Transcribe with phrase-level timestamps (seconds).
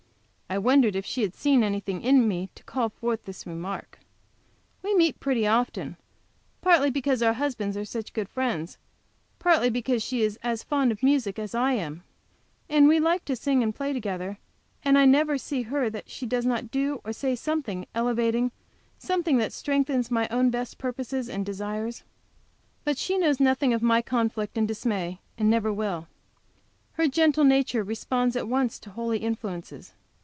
[0.53, 3.99] I wondered if she had seen anything in me to call forth this remark.
[4.83, 5.95] We meet pretty often;
[6.59, 8.77] partly because our husbands are such good friends,
[9.39, 12.03] partly because she is as fond of music as I am,
[12.67, 14.39] and we like to sing and play together,
[14.83, 18.51] and I never see her that she does not do or say something elevating;
[18.97, 22.03] something that strengthens my own best purposes and desires.
[22.83, 26.09] But she knows nothing of my conflict and dismay, and never will.
[26.95, 29.93] Her gentle nature responds at once to holy influences.